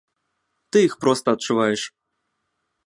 Ты 0.71 0.77
іх 0.87 0.93
проста 1.05 1.27
адчуваеш. 1.37 1.81